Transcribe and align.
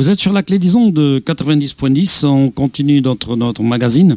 Vous 0.00 0.08
êtes 0.08 0.18
sur 0.18 0.32
la 0.32 0.42
clé 0.42 0.58
disons 0.58 0.88
de 0.88 1.22
90.10. 1.26 2.24
On 2.24 2.50
continue 2.50 3.02
notre, 3.02 3.36
notre 3.36 3.62
magazine. 3.62 4.16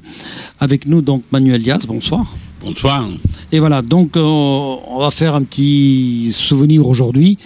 Avec 0.61 0.87
nous, 0.87 1.01
donc, 1.01 1.23
Manuel 1.29 1.61
Diaz. 1.61 1.85
Bonsoir. 1.85 2.25
Bonsoir. 2.61 3.09
Et 3.51 3.59
voilà, 3.59 3.81
donc, 3.81 4.15
euh, 4.15 4.21
on 4.21 4.99
va 4.99 5.11
faire 5.11 5.35
un 5.35 5.43
petit 5.43 6.31
souvenir 6.31 6.87
aujourd'hui 6.87 7.37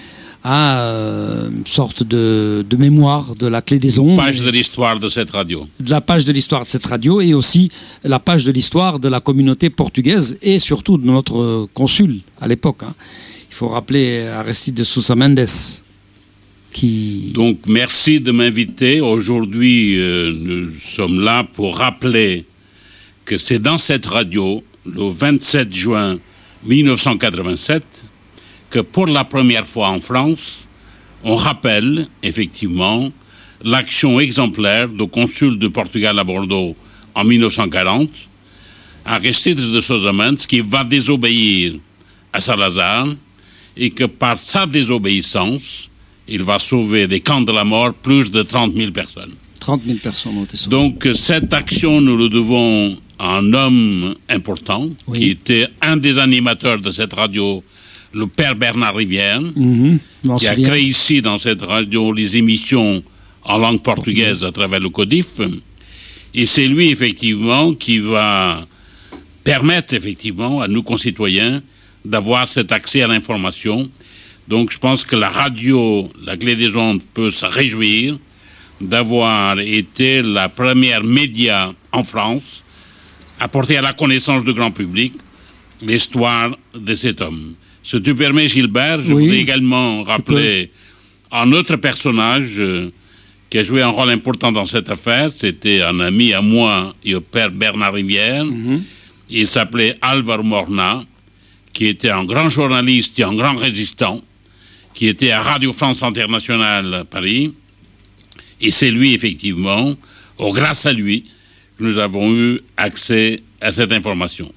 à 0.43 0.81
euh, 0.81 1.49
une 1.49 1.65
sorte 1.65 2.03
de, 2.03 2.63
de, 2.69 2.77
mémoire 2.77 3.33
de 3.33 3.47
la 3.47 3.63
clé 3.63 3.79
des 3.79 3.97
ondes. 3.97 4.17
Page 4.17 4.43
de 4.43 4.51
l'histoire 4.51 4.99
de 4.99 5.09
cette 5.09 5.31
radio. 5.31 5.65
De 5.79 5.89
la 5.89 6.01
page 6.01 6.23
de 6.23 6.31
l'histoire 6.31 6.63
de 6.63 6.69
cette 6.69 6.85
radio 6.85 7.19
et 7.19 7.33
aussi 7.33 7.71
la 8.03 8.19
page 8.19 8.45
de 8.45 8.51
l'histoire 8.51 8.99
de 8.99 9.07
la 9.07 9.19
communauté 9.19 9.71
portugaise 9.71 10.37
et 10.43 10.59
surtout 10.59 10.99
de 10.99 11.07
notre 11.07 11.67
consul 11.73 12.19
à 12.39 12.47
l'époque. 12.47 12.83
Hein. 12.83 12.93
Il 13.49 13.55
faut 13.55 13.69
rappeler 13.69 14.27
Aristide 14.27 14.75
de 14.75 14.83
Sousa 14.83 15.15
Mendes. 15.15 15.47
Donc 17.33 17.61
merci 17.65 18.19
de 18.19 18.31
m'inviter. 18.31 19.01
Aujourd'hui, 19.01 19.99
euh, 19.99 20.31
nous 20.31 20.69
sommes 20.79 21.19
là 21.21 21.43
pour 21.43 21.77
rappeler 21.77 22.45
que 23.25 23.37
c'est 23.37 23.59
dans 23.59 23.79
cette 23.79 24.05
radio, 24.05 24.63
le 24.85 25.09
27 25.09 25.73
juin 25.73 26.19
1987, 26.63 28.05
que 28.69 28.79
pour 28.79 29.07
la 29.07 29.23
première 29.23 29.67
fois 29.67 29.89
en 29.89 29.99
France, 30.01 30.67
on 31.23 31.35
rappelle 31.35 32.07
effectivement 32.21 33.11
l'action 33.63 34.19
exemplaire 34.19 34.87
du 34.87 35.07
consul 35.07 35.57
de 35.57 35.67
Portugal 35.67 36.19
à 36.19 36.23
Bordeaux 36.23 36.75
en 37.15 37.23
1940, 37.23 38.09
Aristides 39.03 39.71
de 39.71 39.81
Sousa 39.81 40.13
Mendes, 40.13 40.37
qui 40.37 40.59
va 40.59 40.83
désobéir 40.83 41.79
à 42.31 42.39
Salazar 42.39 43.07
et 43.75 43.89
que 43.89 44.03
par 44.03 44.37
sa 44.37 44.67
désobéissance, 44.67 45.89
il 46.27 46.43
va 46.43 46.59
sauver 46.59 47.07
des 47.07 47.19
camps 47.21 47.41
de 47.41 47.51
la 47.51 47.63
mort 47.63 47.93
plus 47.93 48.31
de 48.31 48.41
30 48.41 48.75
000 48.75 48.91
personnes. 48.91 49.33
30 49.59 49.83
000 49.85 49.97
personnes 50.01 50.37
ont 50.37 50.43
été 50.43 50.57
sauvées. 50.57 50.75
Donc 50.75 51.07
cette 51.13 51.53
action, 51.53 52.01
nous 52.01 52.17
le 52.17 52.29
devons 52.29 52.97
à 53.19 53.37
un 53.37 53.53
homme 53.53 54.15
important, 54.29 54.89
oui. 55.07 55.19
qui 55.19 55.29
était 55.31 55.67
un 55.81 55.97
des 55.97 56.17
animateurs 56.19 56.79
de 56.79 56.91
cette 56.91 57.13
radio, 57.13 57.63
le 58.13 58.27
père 58.27 58.55
Bernard 58.55 58.95
Rivière, 58.95 59.41
mmh, 59.41 59.97
qui 60.37 60.47
a 60.47 60.55
créé 60.55 60.83
ici 60.83 61.21
dans 61.21 61.37
cette 61.37 61.61
radio 61.61 62.11
les 62.13 62.37
émissions 62.37 63.03
en 63.43 63.57
langue 63.57 63.81
portugaise 63.81 64.43
à 64.43 64.51
travers 64.51 64.79
le 64.79 64.89
CODIF. 64.89 65.41
Et 66.33 66.45
c'est 66.45 66.67
lui, 66.67 66.89
effectivement, 66.89 67.73
qui 67.73 67.99
va 67.99 68.67
permettre, 69.43 69.93
effectivement, 69.93 70.61
à 70.61 70.67
nous 70.67 70.83
concitoyens 70.83 71.61
d'avoir 72.05 72.47
cet 72.47 72.71
accès 72.71 73.01
à 73.01 73.07
l'information. 73.07 73.89
Donc 74.47 74.71
je 74.71 74.77
pense 74.77 75.03
que 75.03 75.15
la 75.15 75.29
radio, 75.29 76.09
la 76.23 76.37
clé 76.37 76.55
des 76.55 76.75
ondes, 76.75 77.01
peut 77.13 77.31
se 77.31 77.45
réjouir 77.45 78.17
d'avoir 78.79 79.59
été 79.59 80.21
la 80.21 80.49
première 80.49 81.03
média 81.03 81.73
en 81.91 82.03
France 82.03 82.63
à 83.39 83.47
porter 83.47 83.77
à 83.77 83.81
la 83.81 83.93
connaissance 83.93 84.43
du 84.43 84.53
grand 84.53 84.71
public 84.71 85.13
l'histoire 85.81 86.57
de 86.75 86.95
cet 86.95 87.21
homme. 87.21 87.53
Si 87.83 88.01
tu 88.01 88.15
permets, 88.15 88.47
Gilbert, 88.47 89.01
je 89.01 89.13
Oui, 89.13 89.23
voudrais 89.23 89.39
également 89.39 90.03
rappeler 90.03 90.71
un 91.31 91.51
autre 91.51 91.75
personnage 91.75 92.55
euh, 92.59 92.91
qui 93.49 93.59
a 93.59 93.63
joué 93.63 93.81
un 93.81 93.89
rôle 93.89 94.09
important 94.09 94.51
dans 94.51 94.65
cette 94.65 94.89
affaire. 94.89 95.31
C'était 95.31 95.81
un 95.81 95.99
ami 95.99 96.33
à 96.33 96.41
moi 96.41 96.93
et 97.03 97.15
au 97.15 97.21
père 97.21 97.51
Bernard 97.51 97.93
Rivière. 97.93 98.43
Mhm. 98.45 98.83
Il 99.29 99.47
s'appelait 99.47 99.95
Alvaro 100.01 100.43
Morna, 100.43 101.03
qui 101.73 101.87
était 101.87 102.09
un 102.09 102.23
grand 102.23 102.49
journaliste 102.49 103.19
et 103.19 103.23
un 103.23 103.33
grand 103.33 103.55
résistant, 103.55 104.21
qui 104.97 105.07
était 105.07 105.29
à 105.29 105.43
Radio 105.43 105.73
France 105.73 106.01
Internationale 106.01 106.91
à 106.91 107.05
Paris. 107.05 107.53
Et 108.59 108.71
c'est 108.71 108.89
lui, 108.89 109.13
effectivement, 109.13 109.95
ou 110.39 110.51
grâce 110.51 110.87
à 110.87 110.91
lui, 110.91 111.23
que 111.77 111.83
nous 111.83 111.99
avons 111.99 112.33
eu 112.33 112.61
accès 112.77 113.43
à 113.61 113.71
cette 113.71 113.91
information. 113.91 114.51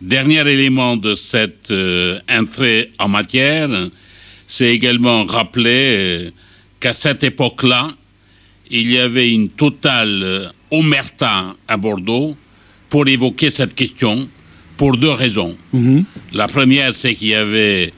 Dernier 0.00 0.40
élément 0.50 0.96
de 0.96 1.14
cette 1.14 1.70
euh, 1.70 2.18
entrée 2.28 2.90
en 2.98 3.08
matière, 3.08 3.68
c'est 4.48 4.74
également 4.74 5.24
rappeler 5.24 5.94
euh, 5.96 6.30
qu'à 6.80 6.92
cette 6.92 7.22
époque-là, 7.22 7.86
il 8.72 8.90
y 8.90 8.98
avait 8.98 9.32
une 9.32 9.48
totale 9.48 10.22
euh, 10.24 10.48
omerta 10.72 11.54
à 11.68 11.76
Bordeaux 11.76 12.34
pour 12.88 13.06
évoquer 13.06 13.50
cette 13.50 13.76
question 13.76 14.28
pour 14.76 14.96
deux 14.96 15.12
raisons. 15.12 15.56
Mhm. 15.72 16.04
La 16.32 16.48
première, 16.48 16.96
c'est 16.96 17.14
qu'il 17.14 17.28
y 17.28 17.34
avait 17.36 17.92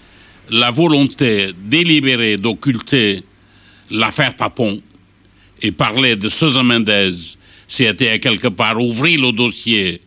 la 0.51 0.71
volonté 0.71 1.53
délibérée 1.65 2.37
d'occulter 2.37 3.23
l'affaire 3.91 4.37
Papon 4.37 4.81
et 5.63 5.73
parler 5.73 6.17
de 6.17 6.29
Sousa 6.29 6.63
Mendes, 6.63 7.15
c'était 7.69 8.19
quelque 8.19 8.49
part 8.49 8.81
ouvrir 8.81 9.21
le 9.21 9.33
dossier 9.33 10.01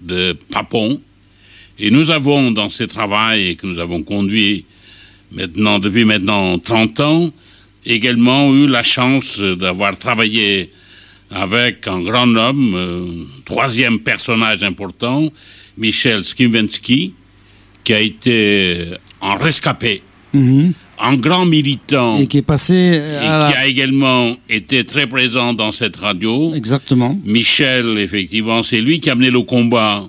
de 0.00 0.36
Papon. 0.50 1.00
Et 1.78 1.90
nous 1.90 2.10
avons, 2.10 2.50
dans 2.50 2.68
ce 2.68 2.84
travail 2.84 3.56
que 3.56 3.66
nous 3.66 3.78
avons 3.78 4.02
conduit 4.02 4.64
maintenant, 5.30 5.78
depuis 5.78 6.04
maintenant 6.04 6.58
30 6.58 7.00
ans, 7.00 7.32
également 7.84 8.54
eu 8.54 8.66
la 8.66 8.82
chance 8.82 9.40
d'avoir 9.40 9.98
travaillé 9.98 10.70
avec 11.30 11.86
un 11.88 12.00
grand 12.00 12.34
homme, 12.36 12.74
euh, 12.74 13.24
troisième 13.44 13.98
personnage 13.98 14.62
important, 14.62 15.32
Michel 15.76 16.22
Skivensky, 16.22 17.14
qui 17.84 17.92
a 17.94 18.00
été 18.00 18.86
un 19.22 19.36
rescapé, 19.36 20.02
Mhm. 20.32 20.72
un 20.98 21.14
grand 21.16 21.46
militant 21.46 22.18
Et 22.18 22.26
qui 22.26 22.38
est 22.38 22.42
passé 22.42 22.74
et 22.74 23.16
à 23.16 23.48
qui 23.48 23.54
la... 23.54 23.60
a 23.60 23.66
également 23.66 24.36
été 24.48 24.84
très 24.84 25.06
présent 25.06 25.52
dans 25.54 25.70
cette 25.70 25.96
radio. 25.96 26.54
Exactement. 26.54 27.18
Michel, 27.24 27.98
effectivement, 27.98 28.62
c'est 28.62 28.80
lui 28.80 29.00
qui 29.00 29.10
a 29.10 29.14
mené 29.14 29.30
le 29.30 29.42
combat 29.42 30.08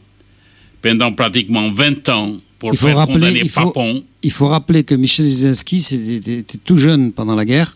pendant 0.82 1.12
pratiquement 1.12 1.70
20 1.70 2.10
ans 2.10 2.34
pour 2.60 2.72
Il 2.74 2.78
faut 2.78 2.88
faire 2.88 2.98
rappeler- 2.98 3.14
condamner 3.16 3.40
il 3.44 3.50
faut- 3.50 3.66
Papon. 3.66 4.04
Il 4.24 4.32
faut 4.32 4.48
rappeler 4.48 4.84
que 4.84 4.96
Michel 4.96 5.26
Zizinski 5.28 5.78
était 6.26 6.58
tout 6.64 6.78
jeune 6.78 7.12
pendant 7.12 7.36
la 7.36 7.46
guerre. 7.46 7.76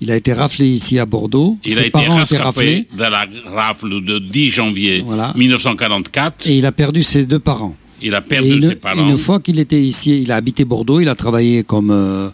Il 0.00 0.10
a 0.10 0.16
été 0.16 0.32
raflé 0.32 0.66
ici 0.66 0.98
à 0.98 1.04
Bordeaux. 1.04 1.58
Il 1.64 1.74
Ses 1.74 1.80
a 1.80 1.86
été 1.86 1.98
rescapé 2.08 2.86
de 2.96 3.00
la 3.02 3.26
rafle 3.46 4.02
de 4.02 4.18
10 4.18 4.48
janvier 4.50 5.02
Voilà. 5.04 5.34
1944. 5.36 6.46
Et 6.46 6.56
il 6.56 6.64
a 6.64 6.72
perdu 6.72 7.02
ses 7.02 7.26
deux 7.26 7.38
parents. 7.38 7.76
Il 8.02 8.14
a 8.14 8.18
Et 8.18 8.28
perdu 8.28 8.52
une, 8.54 8.68
ses 8.70 8.74
parents. 8.76 9.08
une 9.08 9.18
fois 9.18 9.40
qu'il 9.40 9.58
était 9.58 9.80
ici, 9.80 10.22
il 10.22 10.32
a 10.32 10.36
habité 10.36 10.64
Bordeaux, 10.64 11.00
il 11.00 11.08
a 11.08 11.14
travaillé 11.14 11.62
comme 11.64 11.90
euh, 11.90 12.30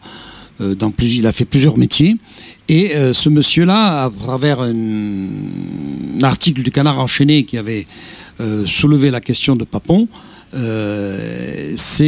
euh, 0.60 0.74
dans 0.74 0.90
plus, 0.90 1.16
il 1.16 1.26
a 1.26 1.32
fait 1.32 1.44
plusieurs 1.44 1.76
métiers. 1.76 2.16
Et 2.68 2.96
euh, 2.96 3.12
ce 3.12 3.28
monsieur-là, 3.28 4.04
à 4.04 4.10
travers 4.10 4.60
un, 4.60 4.74
un 4.74 6.22
article 6.22 6.62
du 6.62 6.70
Canard 6.70 6.98
enchaîné 6.98 7.44
qui 7.44 7.58
avait 7.58 7.86
euh, 8.40 8.66
soulevé 8.66 9.10
la 9.10 9.20
question 9.20 9.54
de 9.56 9.64
Papon, 9.64 10.08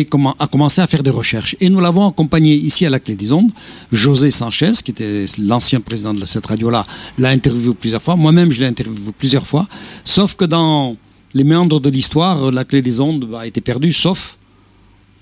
comment, 0.09 0.35
a 0.39 0.47
commencé 0.47 0.81
à 0.81 0.87
faire 0.87 1.03
des 1.03 1.11
recherches. 1.11 1.55
Et 1.61 1.69
nous 1.69 1.81
l'avons 1.81 2.09
accompagné 2.09 2.55
ici 2.55 2.87
à 2.87 2.91
la 2.91 2.99
Clé 2.99 3.15
des 3.15 3.31
Ondes. 3.31 3.51
José 3.93 4.31
Sanchez, 4.31 4.73
qui 4.83 4.93
était 4.93 5.27
l'ancien 5.39 5.81
président 5.81 6.15
de 6.15 6.25
cette 6.25 6.47
radio-là, 6.47 6.87
l'a 7.19 7.29
interviewé 7.29 7.75
plusieurs 7.79 8.01
fois. 8.01 8.17
Moi-même, 8.17 8.51
je 8.51 8.61
l'ai 8.61 8.67
interviewé 8.67 9.13
plusieurs 9.19 9.47
fois. 9.47 9.69
Sauf 10.05 10.35
que 10.35 10.47
dans 10.47 10.97
les 11.35 11.45
méandres 11.45 11.81
de 11.81 11.91
l'histoire, 11.91 12.51
la 12.51 12.65
Clé 12.65 12.83
des 12.83 13.01
Ondes 13.01 13.35
a 13.35 13.47
été 13.47 13.61
perdue, 13.61 13.93
sauf 13.93 14.39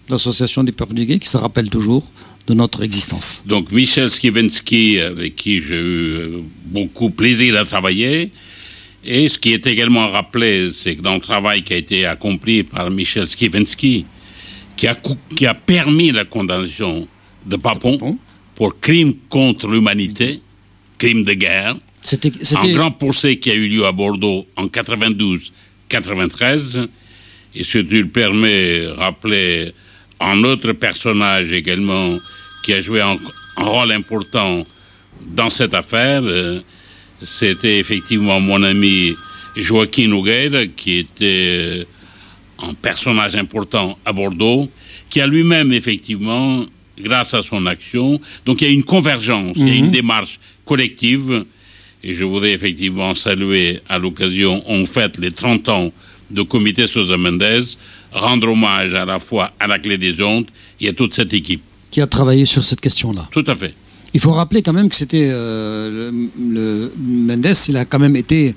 l'association 0.08 0.62
des 0.62 0.72
Portugais 0.72 1.18
qui 1.18 1.28
se 1.28 1.36
rappelle 1.36 1.68
toujours 1.68 2.04
de 2.46 2.54
notre 2.54 2.82
existence. 2.84 3.42
Donc 3.46 3.72
Michel 3.72 4.08
Skivensky, 4.08 5.00
avec 5.00 5.34
qui 5.34 5.60
j'ai 5.60 5.74
eu 5.74 6.14
euh, 6.14 6.42
beaucoup 6.66 7.10
plaisir 7.10 7.56
à 7.58 7.64
travailler. 7.64 8.30
Et 9.04 9.28
ce 9.28 9.38
qui 9.38 9.52
est 9.52 9.66
également 9.66 10.10
rappelé, 10.10 10.70
c'est 10.72 10.96
que 10.96 11.02
dans 11.02 11.14
le 11.14 11.20
travail 11.20 11.62
qui 11.62 11.74
a 11.74 11.76
été 11.76 12.06
accompli 12.06 12.62
par 12.62 12.90
Michel 12.90 13.26
Skivensky, 13.26 14.04
qui 14.76 14.86
a, 14.86 14.96
qui 15.34 15.46
a 15.46 15.54
permis 15.54 16.12
la 16.12 16.24
condamnation 16.24 17.08
de 17.44 17.56
Papon 17.56 18.18
pour 18.54 18.78
crime 18.80 19.14
contre 19.28 19.68
l'humanité, 19.68 20.40
crime 20.98 21.24
de 21.24 21.34
guerre, 21.34 21.76
C'était, 22.02 22.32
un 22.56 22.72
grand 22.72 22.92
procès 22.92 23.36
qui 23.36 23.50
a 23.50 23.54
eu 23.54 23.68
lieu 23.68 23.84
à 23.84 23.92
Bordeaux 23.92 24.46
en 24.56 24.68
92-93. 25.90 26.88
Et 27.54 27.64
si 27.64 27.84
tu 27.86 28.02
le 28.02 28.08
permets, 28.08 28.86
rappeler 28.96 29.72
un 30.20 30.42
autre 30.44 30.72
personnage 30.72 31.52
également 31.52 32.10
qui 32.64 32.72
a 32.72 32.80
joué 32.80 33.00
un, 33.00 33.14
un 33.56 33.64
rôle 33.64 33.92
important 33.92 34.64
dans 35.22 35.48
cette 35.48 35.74
affaire. 35.74 36.22
C'était 37.22 37.78
effectivement 37.78 38.40
mon 38.40 38.62
ami 38.62 39.14
Joaquin 39.56 40.08
Nogueira, 40.08 40.66
qui 40.66 40.98
était 40.98 41.86
un 42.58 42.74
personnage 42.74 43.34
important 43.36 43.98
à 44.04 44.12
Bordeaux, 44.12 44.68
qui 45.08 45.20
a 45.20 45.26
lui-même 45.26 45.72
effectivement, 45.72 46.66
grâce 46.98 47.34
à 47.34 47.42
son 47.42 47.66
action, 47.66 48.20
donc 48.44 48.62
il 48.62 48.68
y 48.68 48.70
a 48.70 48.72
une 48.72 48.84
convergence, 48.84 49.56
il 49.56 49.68
y 49.68 49.70
a 49.72 49.74
une 49.74 49.90
démarche 49.90 50.40
collective, 50.64 51.44
et 52.02 52.14
je 52.14 52.24
voudrais 52.24 52.52
effectivement 52.52 53.14
saluer 53.14 53.80
à 53.88 53.98
l'occasion, 53.98 54.62
on 54.66 54.86
fête 54.86 55.18
les 55.18 55.32
30 55.32 55.68
ans 55.68 55.92
de 56.30 56.42
comité 56.42 56.86
Sousa 56.86 57.16
Mendes, 57.16 57.64
rendre 58.12 58.48
hommage 58.48 58.94
à 58.94 59.04
la 59.04 59.18
fois 59.18 59.52
à 59.58 59.66
la 59.66 59.78
clé 59.78 59.98
des 59.98 60.22
ondes 60.22 60.46
et 60.80 60.88
à 60.88 60.92
toute 60.92 61.14
cette 61.14 61.32
équipe. 61.32 61.62
qui 61.90 62.00
a 62.00 62.06
travaillé 62.06 62.44
sur 62.46 62.62
cette 62.62 62.80
question-là. 62.80 63.28
Tout 63.30 63.44
à 63.46 63.54
fait. 63.54 63.74
Il 64.12 64.20
faut 64.20 64.32
rappeler 64.32 64.62
quand 64.62 64.72
même 64.72 64.88
que 64.88 64.96
c'était 64.96 65.28
euh, 65.30 66.10
le, 66.38 66.92
Mendes, 66.98 67.54
il 67.68 67.76
a 67.76 67.84
quand 67.84 67.98
même 67.98 68.16
été 68.16 68.54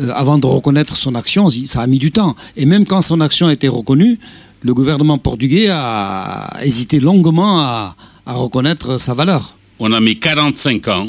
euh, 0.00 0.10
avant 0.14 0.38
de 0.38 0.46
reconnaître 0.46 0.96
son 0.96 1.14
action, 1.14 1.48
ça 1.50 1.80
a 1.80 1.86
mis 1.86 1.98
du 1.98 2.10
temps. 2.10 2.34
Et 2.56 2.66
même 2.66 2.86
quand 2.86 3.02
son 3.02 3.20
action 3.20 3.46
a 3.46 3.52
été 3.52 3.68
reconnue, 3.68 4.18
le 4.62 4.74
gouvernement 4.74 5.18
portugais 5.18 5.68
a 5.70 6.58
hésité 6.62 6.98
longuement 7.00 7.60
à, 7.60 7.96
à 8.26 8.32
reconnaître 8.34 8.98
sa 8.98 9.14
valeur. 9.14 9.56
On 9.78 9.92
a 9.92 10.00
mis 10.00 10.18
45 10.18 10.88
ans 10.88 11.08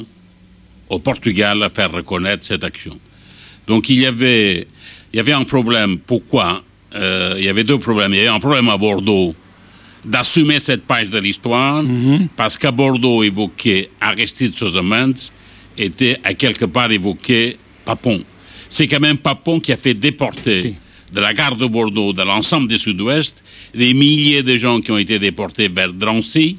au 0.90 1.00
Portugal 1.00 1.62
à 1.64 1.70
faire 1.70 1.92
reconnaître 1.92 2.44
cette 2.46 2.64
action. 2.64 2.98
Donc 3.68 3.90
il 3.90 4.00
y 4.00 4.06
avait, 4.06 4.68
il 5.14 5.18
y 5.18 5.20
avait 5.20 5.34
un 5.34 5.44
problème. 5.44 5.98
Pourquoi? 6.00 6.64
Euh, 6.96 7.36
Il 7.38 7.44
y 7.46 7.50
avait 7.50 7.64
deux 7.66 7.78
problèmes. 7.80 8.14
Il 8.14 8.18
y 8.18 8.22
avait 8.22 8.30
un 8.36 8.40
problème 8.40 8.70
à 8.70 8.78
Bordeaux 8.78 9.36
d'assumer 10.06 10.60
cette 10.60 10.84
page 10.86 11.10
de 11.10 11.20
l'histoire, 11.20 11.84
Mhm. 11.84 12.28
parce 12.38 12.58
qu'à 12.58 12.72
Bordeaux, 12.72 13.24
évoquer 13.24 13.90
Aristide 14.00 14.56
Sosamans 14.56 15.32
était 15.78 16.18
à 16.24 16.34
quelque 16.34 16.66
part 16.66 16.92
évoqué 16.92 17.58
Papon. 17.84 18.24
C'est 18.70 18.88
quand 18.88 19.00
même 19.02 19.18
Papon 19.18 19.60
qui 19.60 19.72
a 19.74 19.78
fait 19.78 19.94
déporter 19.94 20.62
Si. 20.62 20.76
de 21.14 21.20
la 21.20 21.34
gare 21.34 21.56
de 21.58 21.66
Bordeaux, 21.66 22.14
de 22.14 22.22
l'ensemble 22.22 22.68
du 22.68 22.78
sud-ouest, 22.78 23.44
des 23.76 23.94
milliers 23.94 24.44
de 24.44 24.56
gens 24.58 24.80
qui 24.82 24.92
ont 24.92 24.98
été 24.98 25.20
déportés 25.20 25.68
vers 25.68 25.92
Drancy 25.94 26.56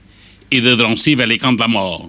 et 0.50 0.60
de 0.60 0.74
Drancy 0.74 1.14
vers 1.14 1.26
les 1.26 1.38
camps 1.38 1.52
de 1.52 1.60
la 1.60 1.68
mort. 1.68 2.08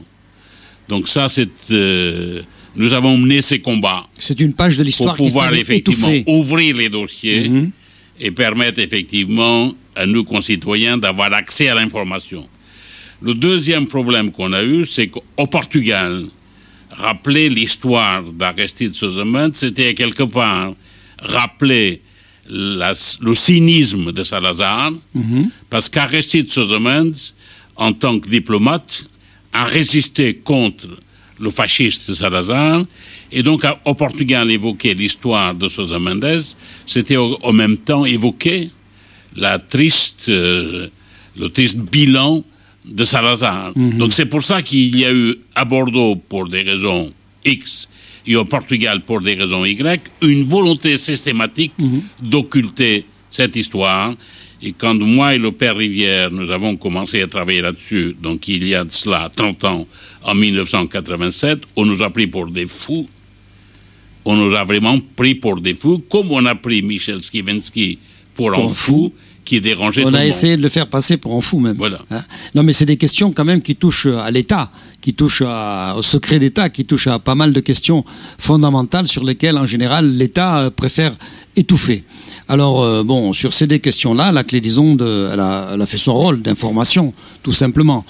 Donc 0.90 1.08
ça, 1.08 1.30
c'est... 1.30 1.50
euh, 1.72 2.42
nous 2.76 2.94
avons 2.94 3.18
mené 3.18 3.42
ces 3.42 3.60
combats 3.60 4.04
C'est 4.18 4.40
une 4.40 4.54
page 4.54 4.74
de 4.78 4.84
pour 4.84 4.86
l'histoire 4.86 5.16
qui 5.16 5.24
pouvoir 5.24 5.48
fallait 5.50 5.62
effectivement 5.62 6.10
étouffer. 6.10 6.32
ouvrir 6.40 6.76
les 6.76 6.90
dossiers 6.90 7.48
Mhm. 7.50 7.72
et 8.20 8.32
permettre 8.32 8.80
effectivement 8.80 9.74
à 9.96 10.06
nos 10.06 10.24
concitoyens 10.24 10.98
d'avoir 10.98 11.32
accès 11.34 11.68
à 11.70 11.76
l'information. 11.76 12.48
Le 13.22 13.34
deuxième 13.34 13.86
problème 13.88 14.32
qu'on 14.32 14.54
a 14.54 14.64
eu, 14.64 14.86
c'est 14.86 15.08
qu'au 15.08 15.48
Portugal, 15.48 16.26
rappeler 16.92 17.50
l'histoire 17.50 18.24
d'Aristide 18.24 18.94
Sosamant, 18.94 19.50
c'était 19.54 19.94
quelque 19.94 20.24
part 20.24 20.74
rappeler 21.22 22.02
la- 22.48 22.94
le 23.22 23.34
cynisme 23.36 24.12
de 24.12 24.24
Salazar, 24.24 24.92
Mhm. 25.14 25.50
parce 25.70 25.88
qu'Aristide 25.90 26.50
Sosamant, 26.50 27.12
en 27.76 27.92
tant 27.94 28.20
que 28.20 28.28
diplomate, 28.30 29.06
a 29.54 29.66
résisté 29.66 30.36
contre 30.36 30.88
le 31.40 31.50
fasciste 31.50 32.14
Salazar, 32.14 32.86
et 33.32 33.44
donc 33.44 33.64
au 33.86 33.94
Portugal 33.94 34.52
évoquer 34.52 34.94
l'histoire 34.94 35.56
de 35.56 35.70
Sousa 35.70 35.98
Mendes, 35.98 36.42
c'était 36.86 37.16
au, 37.16 37.38
au 37.42 37.54
même 37.54 37.78
temps 37.78 38.06
évoquer 38.06 38.70
la 39.36 39.58
triste, 39.60 40.28
euh, 40.28 40.90
le 41.38 41.50
triste 41.50 41.78
bilan 41.78 42.44
de 42.86 43.06
Salazar. 43.06 43.74
Donc 43.76 44.14
c'est 44.14 44.26
pour 44.26 44.42
ça 44.42 44.62
qu'il 44.62 44.98
y 44.98 45.06
a 45.06 45.14
eu 45.14 45.36
à 45.56 45.64
Bordeaux, 45.64 46.16
pour 46.16 46.50
des 46.50 46.62
raisons 46.62 47.14
X, 47.46 47.88
et 48.28 48.36
au 48.36 48.46
Portugal, 48.46 49.02
pour 49.06 49.22
des 49.22 49.36
raisons 49.36 49.64
Y, 49.64 50.02
une 50.22 50.44
volonté 50.44 50.98
systématique 50.98 51.74
d'occulter 52.22 53.06
cette 53.30 53.56
histoire. 53.56 54.16
Et 54.62 54.74
quand 54.74 54.96
moi 54.96 55.36
et 55.36 55.38
le 55.38 55.52
père 55.54 55.76
Rivière, 55.78 56.32
nous 56.32 56.52
avons 56.52 56.76
commencé 56.76 57.22
à 57.22 57.28
travailler 57.28 57.62
là-dessus, 57.62 58.16
donc 58.22 58.48
il 58.50 58.68
y 58.68 58.76
a 58.76 58.84
de 58.84 58.92
cela 58.92 59.32
30 59.34 59.64
ans, 59.64 59.88
en 60.24 60.36
1987, 60.36 61.62
on 61.78 61.86
nous 61.86 62.04
a 62.04 62.10
pris 62.10 62.28
pour 62.28 62.48
des 62.48 62.66
fous. 62.66 63.08
On 64.26 64.36
nous 64.36 64.54
a 64.56 64.66
vraiment 64.66 64.98
pris 65.16 65.36
pour 65.36 65.62
des 65.62 65.74
fous, 65.74 66.00
comme 66.10 66.32
on 66.32 66.46
a 66.46 66.56
pris 66.56 66.82
Michel 66.82 67.22
Skivensky 67.22 68.00
pour 68.36 68.52
un 68.52 68.56
Pour 68.56 68.66
un 68.66 68.68
fou 68.68 69.14
qui 69.46 69.62
dérangeait 69.62 70.04
On 70.04 70.10
tout 70.10 70.16
a 70.16 70.20
le 70.20 70.26
monde. 70.26 70.28
essayé 70.30 70.58
de 70.58 70.62
le 70.62 70.70
faire 70.70 70.88
passer 70.88 71.18
pour 71.18 71.36
un 71.36 71.42
fou 71.42 71.60
même. 71.60 71.78
Voilà. 71.78 72.02
Hein? 72.12 72.22
Non, 72.54 72.62
mais 72.62 72.74
c'est 72.74 72.86
des 72.86 72.98
questions 72.98 73.32
quand 73.32 73.46
même 73.46 73.62
qui 73.62 73.76
touchent 73.78 74.06
à 74.08 74.30
l'État, 74.30 74.72
qui 75.02 75.14
touchent 75.14 75.42
à- 75.46 75.96
au 75.98 76.02
secret 76.04 76.38
d'État, 76.38 76.70
qui 76.70 76.86
touchent 76.86 77.08
à 77.08 77.18
pas 77.18 77.34
mal 77.36 77.54
de 77.54 77.60
questions 77.62 78.04
fondamentales 78.38 79.08
sur 79.08 79.24
lesquelles, 79.24 79.58
en 79.58 79.66
général, 79.66 80.06
l'État 80.18 80.60
euh, 80.60 80.70
préfère 80.70 81.14
étouffer. 81.56 82.04
Alors, 82.50 82.82
euh, 82.82 83.04
bon, 83.04 83.32
sur 83.32 83.54
ces 83.54 83.68
deux 83.68 83.78
questions-là, 83.78 84.32
la 84.32 84.44
clé 84.44 84.60
des 84.60 84.78
ondes, 84.80 85.02
euh, 85.02 85.32
elle 85.32 85.40
a, 85.40 85.70
elle 85.74 85.82
a 85.82 85.86
fait 85.86 86.00
son 86.00 86.14
rôle 86.14 86.42
d'information, 86.42 87.14
tout 87.44 87.54
simplement. 87.54 88.06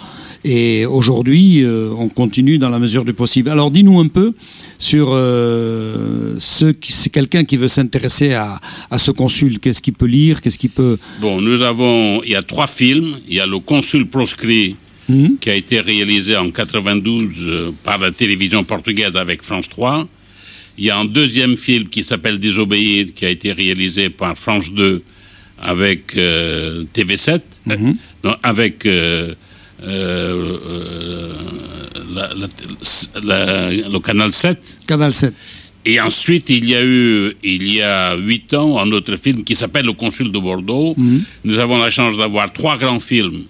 Et 0.46 0.86
aujourd'hui, 0.86 1.62
euh, 1.64 1.92
on 1.98 2.08
continue 2.08 2.58
dans 2.58 2.70
la 2.70 2.80
mesure 2.80 3.04
du 3.04 3.14
possible. 3.14 3.50
Alors, 3.50 3.70
dis-nous 3.70 4.00
un 4.00 4.08
peu 4.08 4.34
sur 4.78 5.10
euh, 5.12 6.36
ce 6.40 6.68
qui, 6.68 6.94
c'est 6.94 7.10
quelqu'un 7.10 7.44
qui 7.44 7.58
veut 7.58 7.68
s'intéresser 7.68 8.34
à, 8.34 8.60
à 8.90 8.98
ce 8.98 9.12
consul. 9.12 9.60
Qu'est-ce 9.60 9.82
qu'il 9.82 9.94
peut 9.94 10.06
lire? 10.06 10.40
Qu'est-ce 10.40 10.58
qu'il 10.58 10.70
peut 10.70 10.98
Bon, 11.20 11.42
nous 11.42 11.62
avons, 11.62 12.24
il 12.24 12.32
y 12.32 12.36
a 12.36 12.42
trois 12.44 12.68
films. 12.68 13.18
Il 13.28 13.34
y 13.34 13.42
a 13.42 13.46
Le 13.46 13.60
Consul 13.60 14.08
proscrit, 14.08 14.78
Hmm 15.10 15.38
qui 15.42 15.50
a 15.50 15.56
été 15.56 15.82
réalisé 15.82 16.38
en 16.38 16.52
92 16.52 17.24
euh, 17.42 17.72
par 17.84 17.98
la 17.98 18.12
télévision 18.12 18.64
portugaise 18.64 19.16
avec 19.16 19.42
France 19.42 19.68
3. 19.68 20.08
Il 20.80 20.86
y 20.86 20.90
a 20.90 20.98
un 20.98 21.04
deuxième 21.06 21.58
film 21.58 21.90
qui 21.90 22.06
s'appelle 22.06 22.40
Désobéir, 22.40 23.08
qui 23.14 23.26
a 23.26 23.30
été 23.30 23.52
réalisé 23.52 24.10
par 24.10 24.38
France 24.38 24.72
2 24.72 25.04
avec 25.62 26.16
euh, 26.16 26.86
TV7, 26.96 27.42
euh, 27.70 27.76
non, 28.24 28.36
avec 28.44 28.86
euh, 28.86 29.36
euh, 29.84 30.58
euh, 30.70 31.34
la- 32.16 32.32
la- 32.34 33.22
la- 33.24 33.72
le 33.90 34.00
canal 34.00 34.32
7. 34.32 34.78
Canal 34.88 35.12
7. 35.12 35.34
Et 35.86 36.00
ensuite, 36.00 36.50
il 36.50 36.64
y 36.70 36.76
a 36.76 36.84
eu, 36.84 37.34
il 37.44 37.74
y 37.74 37.82
a 37.82 38.16
huit 38.16 38.54
ans, 38.54 38.80
un 38.80 38.90
autre 38.92 39.16
film 39.18 39.44
qui 39.44 39.56
s'appelle 39.56 39.86
Le 39.86 39.94
Consul 39.94 40.32
de 40.32 40.40
Bordeaux. 40.40 40.96
Nous 41.44 41.60
avons 41.60 41.78
la 41.78 41.90
chance 41.90 42.18
d'avoir 42.18 42.52
trois 42.54 42.78
grands 42.78 43.00
films 43.02 43.44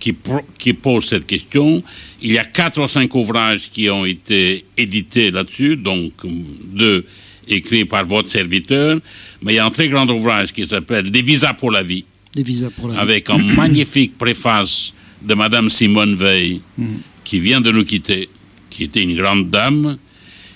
qui, 0.00 0.72
posent 0.72 1.04
cette 1.06 1.26
question. 1.26 1.82
Il 2.22 2.32
y 2.32 2.38
a 2.38 2.44
quatre 2.44 2.82
ou 2.82 2.86
cinq 2.88 3.14
ouvrages 3.14 3.70
qui 3.70 3.88
ont 3.90 4.04
été 4.04 4.64
édités 4.76 5.30
là-dessus, 5.30 5.76
donc 5.76 6.12
deux 6.24 7.04
écrits 7.46 7.84
par 7.84 8.06
votre 8.06 8.28
serviteur. 8.28 8.98
Mais 9.42 9.52
il 9.52 9.56
y 9.56 9.58
a 9.58 9.66
un 9.66 9.70
très 9.70 9.88
grand 9.88 10.08
ouvrage 10.08 10.52
qui 10.52 10.66
s'appelle 10.66 11.10
Des 11.10 11.22
visas 11.22 11.52
pour 11.52 11.70
la 11.70 11.82
vie, 11.82 12.04
Des 12.34 12.42
visas 12.42 12.70
pour 12.70 12.88
la 12.88 12.94
vie. 12.94 13.00
avec 13.00 13.30
un 13.30 13.38
magnifique 13.56 14.16
préface 14.16 14.92
de 15.22 15.34
Madame 15.34 15.68
Simone 15.68 16.14
Veil, 16.16 16.62
qui 17.22 17.38
vient 17.38 17.60
de 17.60 17.70
nous 17.70 17.84
quitter, 17.84 18.28
qui 18.70 18.84
était 18.84 19.02
une 19.02 19.14
grande 19.16 19.50
dame. 19.50 19.98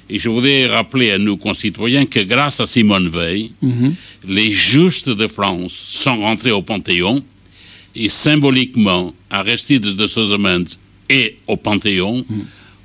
Et 0.08 0.18
je 0.18 0.28
voudrais 0.28 0.66
rappeler 0.66 1.10
à 1.12 1.18
nos 1.18 1.36
concitoyens 1.36 2.06
que 2.06 2.20
grâce 2.20 2.60
à 2.60 2.66
Simone 2.66 3.08
Veil, 3.08 3.52
les 4.26 4.50
justes 4.50 5.10
de 5.10 5.26
France 5.26 5.72
sont 5.72 6.18
rentrés 6.20 6.50
au 6.50 6.62
Panthéon 6.62 7.22
et 7.96 8.08
symboliquement, 8.08 9.12
Aristides 9.30 9.94
de 9.96 10.06
Sosamans 10.06 10.64
est 11.08 11.36
au 11.46 11.56
Panthéon 11.56 12.24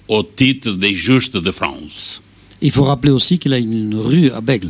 au 0.07 0.23
titre 0.23 0.71
des 0.73 0.93
justes 0.95 1.37
de 1.37 1.51
France. 1.51 2.21
Il 2.61 2.71
faut 2.71 2.83
rappeler 2.83 3.11
aussi 3.11 3.39
qu'il 3.39 3.53
a 3.53 3.57
une 3.59 3.95
rue 3.95 4.31
à 4.31 4.41
Bègle. 4.41 4.69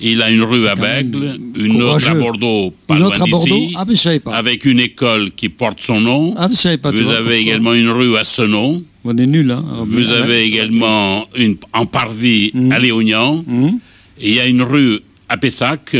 Il 0.00 0.20
a 0.22 0.30
une 0.30 0.42
rue 0.42 0.68
à 0.68 0.74
Bègle, 0.74 1.38
une 1.56 1.82
autre 1.82 2.06
à 2.08 2.10
courageux. 2.12 2.20
Bordeaux, 2.20 2.74
pas 2.86 2.94
Une 2.96 3.00
loin 3.00 3.08
autre 3.08 3.22
à 3.22 3.26
Bordeaux 3.26 3.54
d'ici, 3.86 4.20
Ah, 4.26 4.36
avec 4.36 4.64
une 4.66 4.80
école 4.80 5.30
qui 5.32 5.48
porte 5.48 5.80
son 5.80 6.00
nom. 6.00 6.34
Ah, 6.36 6.48
pas. 6.82 6.90
Vous 6.90 7.08
avez 7.10 7.38
également 7.38 7.72
une 7.72 7.88
rue 7.88 8.16
à 8.18 8.24
Senon. 8.24 8.84
On 9.04 9.16
est 9.16 9.26
nul, 9.26 9.50
hein. 9.50 9.64
Vous 9.86 10.10
avez 10.10 10.44
également 10.44 11.26
une, 11.36 11.56
en 11.72 11.86
parvis 11.86 12.50
Mhm. 12.52 12.72
à 12.72 12.78
Léognan. 12.78 13.42
Et 14.20 14.30
il 14.30 14.34
y 14.34 14.40
a 14.40 14.46
une 14.46 14.62
rue 14.62 14.98
à 15.28 15.36
Pessac. 15.38 15.96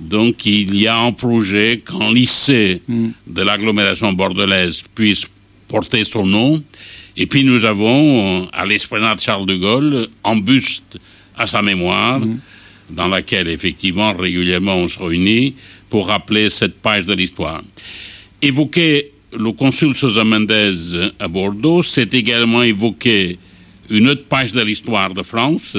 Donc, 0.00 0.44
il 0.46 0.74
y 0.78 0.86
a 0.86 0.98
un 0.98 1.12
projet 1.12 1.82
qu'un 1.86 2.12
lycée 2.12 2.82
Mhm. 2.88 3.12
de 3.26 3.42
l'agglomération 3.42 4.12
bordelaise 4.12 4.82
puisse 4.94 5.24
porter 5.68 6.04
son 6.04 6.26
nom. 6.26 6.62
Et 7.16 7.26
puis, 7.26 7.44
nous 7.44 7.64
avons, 7.64 8.42
euh, 8.42 8.46
à 8.52 8.66
l'esplanade 8.66 9.20
Charles 9.20 9.46
de 9.46 9.56
Gaulle, 9.56 10.08
un 10.24 10.36
buste 10.36 10.98
à 11.36 11.46
sa 11.46 11.62
mémoire, 11.62 12.20
Mhm. 12.20 12.38
dans 12.90 13.08
laquelle, 13.08 13.48
effectivement, 13.48 14.12
régulièrement, 14.14 14.76
on 14.76 14.88
se 14.88 14.98
réunit 14.98 15.54
pour 15.88 16.08
rappeler 16.08 16.50
cette 16.50 16.76
page 16.80 17.06
de 17.06 17.14
l'histoire. 17.14 17.62
Évoquer 18.42 19.12
le 19.32 19.52
consul 19.52 19.94
Sousa 19.94 20.24
Mendez 20.24 20.72
à 21.18 21.26
Bordeaux, 21.28 21.82
c'est 21.82 22.12
également 22.14 22.62
évoquer 22.62 23.38
une 23.90 24.10
autre 24.10 24.24
page 24.28 24.52
de 24.52 24.60
l'histoire 24.62 25.14
de 25.14 25.22
France. 25.22 25.76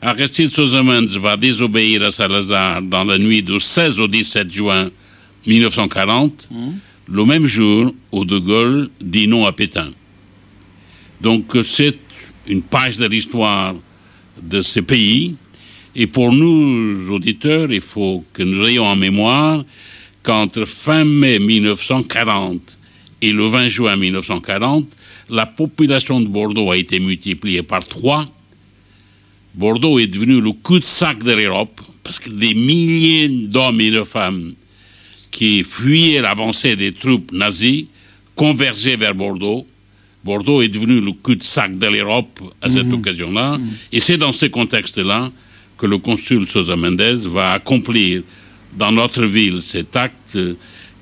Aristide 0.00 0.50
Mendes 0.84 1.16
va 1.18 1.36
désobéir 1.36 2.04
à 2.04 2.10
Salazar 2.10 2.82
dans 2.82 3.04
la 3.04 3.18
nuit 3.18 3.42
du 3.42 3.58
16 3.58 4.00
au 4.00 4.06
17 4.06 4.50
juin 4.52 4.90
1940, 5.46 6.48
le 7.08 7.24
même 7.24 7.46
jour 7.46 7.92
où 8.12 8.24
De 8.24 8.38
Gaulle 8.38 8.90
dit 9.00 9.26
non 9.26 9.44
à 9.44 9.52
Pétain. 9.52 9.90
Donc 11.20 11.56
c'est 11.64 11.98
une 12.46 12.62
page 12.62 12.98
de 12.98 13.06
l'histoire 13.06 13.74
de 14.40 14.62
ces 14.62 14.82
pays. 14.82 15.36
Et 15.96 16.06
pour 16.06 16.32
nous, 16.32 17.10
auditeurs, 17.10 17.72
il 17.72 17.80
faut 17.80 18.24
que 18.32 18.44
nous 18.44 18.66
ayons 18.66 18.86
en 18.86 18.94
mémoire 18.94 19.64
qu'entre 20.22 20.64
fin 20.64 21.04
mai 21.04 21.40
1940 21.40 22.78
et 23.20 23.32
le 23.32 23.46
20 23.46 23.68
juin 23.68 23.96
1940, 23.96 24.86
la 25.28 25.46
population 25.46 26.20
de 26.20 26.28
Bordeaux 26.28 26.70
a 26.70 26.76
été 26.76 27.00
multipliée 27.00 27.64
par 27.64 27.86
trois. 27.86 28.26
Bordeaux 29.54 29.98
est 29.98 30.06
devenu 30.06 30.40
le 30.40 30.52
cul-de-sac 30.52 31.22
de 31.22 31.32
l'Europe 31.32 31.80
parce 32.02 32.18
que 32.18 32.30
des 32.30 32.54
milliers 32.54 33.28
d'hommes 33.28 33.80
et 33.80 33.90
de 33.90 34.04
femmes 34.04 34.54
qui 35.30 35.62
fuyaient 35.64 36.22
l'avancée 36.22 36.76
des 36.76 36.92
troupes 36.92 37.32
nazies 37.32 37.88
convergeaient 38.34 38.96
vers 38.96 39.14
Bordeaux. 39.14 39.66
Bordeaux 40.24 40.62
est 40.62 40.68
devenu 40.68 41.00
le 41.00 41.12
cul-de-sac 41.12 41.76
de 41.78 41.86
l'Europe 41.86 42.40
à 42.60 42.70
cette 42.70 42.92
occasion-là. 42.92 43.58
Et 43.92 44.00
c'est 44.00 44.16
dans 44.16 44.32
ce 44.32 44.46
contexte-là 44.46 45.30
que 45.76 45.86
le 45.86 45.98
consul 45.98 46.46
Sosa 46.46 46.76
Mendes 46.76 47.20
va 47.26 47.52
accomplir 47.52 48.22
dans 48.76 48.92
notre 48.92 49.24
ville 49.24 49.62
cet 49.62 49.96
acte 49.96 50.38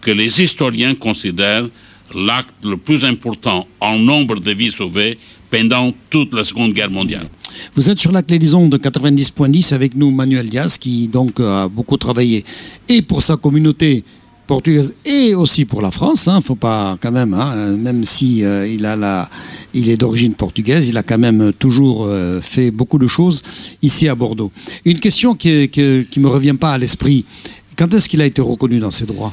que 0.01 0.11
les 0.11 0.43
historiens 0.43 0.95
considèrent 0.95 1.69
l'acte 2.15 2.65
le 2.65 2.77
plus 2.77 3.05
important 3.05 3.67
en 3.81 3.99
nombre 3.99 4.39
de 4.39 4.53
vies 4.53 4.71
sauvées 4.71 5.19
pendant 5.57 5.93
toute 6.11 6.35
la 6.35 6.45
Seconde 6.45 6.73
Guerre 6.73 6.91
mondiale. 6.91 7.29
Vous 7.75 7.89
êtes 7.89 7.99
sur 7.99 8.13
la 8.13 8.23
clé-liaison 8.23 8.69
de 8.69 8.77
90.10 8.77 9.73
avec 9.73 9.95
nous, 9.95 10.11
Manuel 10.11 10.49
Diaz, 10.49 10.77
qui 10.77 11.09
donc 11.09 11.41
a 11.41 11.69
beaucoup 11.69 11.97
travaillé 11.97 12.45
et 12.89 13.01
pour 13.01 13.23
sa 13.23 13.37
communauté 13.37 14.05
portugaise 14.47 14.95
et 15.05 15.35
aussi 15.35 15.65
pour 15.65 15.81
la 15.81 15.91
France. 15.91 16.29
Hein, 16.29 16.41
faut 16.41 16.57
pas 16.57 16.99
quand 17.01 17.11
même, 17.11 17.33
hein, 17.35 17.77
même 17.77 18.05
si 18.05 18.45
euh, 18.45 18.69
il 18.69 18.85
a 18.85 18.97
la, 18.97 19.29
il 19.73 19.89
est 19.89 19.97
d'origine 19.97 20.35
portugaise, 20.35 20.89
il 20.89 20.99
a 20.99 21.03
quand 21.03 21.19
même 21.19 21.53
toujours 21.59 22.05
euh, 22.05 22.41
fait 22.41 22.71
beaucoup 22.71 22.99
de 22.99 23.07
choses 23.07 23.43
ici 23.83 24.09
à 24.09 24.15
Bordeaux. 24.15 24.53
Une 24.85 25.01
question 25.01 25.35
qui, 25.35 25.69
qui, 25.69 26.07
qui 26.11 26.21
me 26.21 26.29
revient 26.29 26.57
pas 26.59 26.73
à 26.75 26.79
l'esprit. 26.79 27.25
Quand 27.77 27.93
est-ce 27.95 28.09
qu'il 28.09 28.21
a 28.21 28.27
été 28.27 28.43
reconnu 28.43 28.79
dans 28.79 28.91
ses 28.91 29.07
droits? 29.07 29.33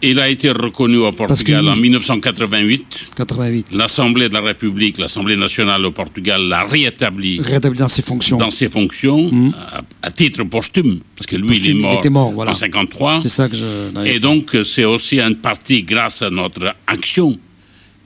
Il 0.00 0.20
a 0.20 0.28
été 0.28 0.50
reconnu 0.50 0.98
au 0.98 1.10
Portugal 1.10 1.64
que- 1.64 1.70
en 1.70 1.76
1988. 1.76 3.10
88. 3.16 3.66
L'Assemblée 3.72 4.28
de 4.28 4.34
la 4.34 4.42
République, 4.42 4.96
l'Assemblée 4.98 5.36
nationale 5.36 5.84
au 5.84 5.90
Portugal, 5.90 6.40
l'a 6.48 6.64
réétabli 6.64 7.40
Rétabli 7.40 7.78
dans 7.80 7.88
ses 7.88 8.02
fonctions. 8.02 8.36
dans 8.36 8.50
ses 8.52 8.68
fonctions 8.68 9.52
à, 9.72 9.80
à 10.02 10.10
titre 10.12 10.44
posthume, 10.44 11.00
parce 11.16 11.26
que 11.26 11.34
lui, 11.36 11.56
il 11.58 11.70
est 11.70 11.74
mort, 11.74 11.98
était 11.98 12.10
mort, 12.10 12.30
voilà. 12.30 12.52
en 12.52 12.54
53. 12.54 13.18
C'est 13.20 13.28
ça 13.28 13.48
que 13.48 13.56
je. 13.56 14.06
Et 14.06 14.20
donc, 14.20 14.56
c'est 14.64 14.84
aussi 14.84 15.18
une 15.20 15.34
partie 15.36 15.82
grâce 15.82 16.22
à 16.22 16.30
notre 16.30 16.74
action, 16.86 17.36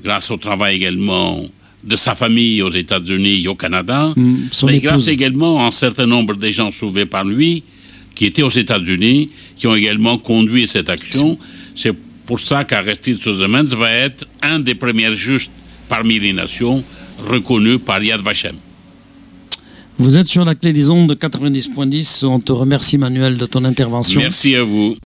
grâce 0.02 0.30
au 0.30 0.38
travail 0.38 0.76
également 0.76 1.44
de 1.84 1.96
sa 1.96 2.14
famille 2.14 2.62
aux 2.62 2.70
États-Unis 2.70 3.42
et 3.44 3.48
au 3.48 3.54
Canada, 3.56 4.12
Mm, 4.16 4.36
son 4.50 4.66
mais 4.66 4.76
épouse. 4.76 4.84
grâce 4.88 5.08
également 5.08 5.60
à 5.62 5.66
un 5.66 5.70
certain 5.72 6.06
nombre 6.06 6.36
de 6.36 6.50
gens 6.50 6.70
sauvés 6.70 7.06
par 7.06 7.24
lui, 7.24 7.64
qui 8.14 8.26
étaient 8.26 8.42
aux 8.42 8.50
États-Unis, 8.50 9.26
qui 9.56 9.66
ont 9.66 9.74
également 9.74 10.16
conduit 10.18 10.68
cette 10.68 10.88
action. 10.88 11.38
C'est 11.74 11.92
pour 12.26 12.38
ça 12.40 12.64
qu'Aristide 12.64 13.20
Souzemans 13.20 13.64
va 13.76 13.90
être 13.90 14.26
un 14.42 14.58
des 14.58 14.74
premiers 14.74 15.12
justes 15.14 15.52
parmi 15.88 16.18
les 16.18 16.32
nations 16.32 16.84
reconnus 17.18 17.78
par 17.84 18.02
Yad 18.02 18.20
Vashem. 18.20 18.56
Vous 19.98 20.16
êtes 20.16 20.28
sur 20.28 20.44
la 20.44 20.54
clé-liaison 20.54 21.06
de 21.06 21.14
90.10. 21.14 22.24
On 22.24 22.40
te 22.40 22.50
remercie, 22.52 22.98
Manuel, 22.98 23.36
de 23.36 23.46
ton 23.46 23.64
intervention. 23.64 24.20
Merci 24.20 24.56
à 24.56 24.62
vous. 24.64 24.96